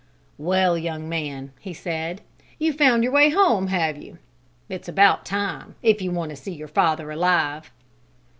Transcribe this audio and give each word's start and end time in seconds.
"Well, 0.39 0.79
young 0.79 1.07
man," 1.07 1.51
he 1.59 1.75
said, 1.75 2.21
"you've 2.57 2.79
found 2.79 3.03
your 3.03 3.13
way 3.13 3.29
home, 3.29 3.67
have 3.67 4.01
you? 4.01 4.17
It's 4.67 4.89
about 4.89 5.25
time, 5.25 5.75
if 5.83 6.01
you 6.01 6.09
want 6.11 6.31
to 6.31 6.35
see 6.35 6.53
your 6.55 6.67
father 6.67 7.11
alive!" 7.11 7.69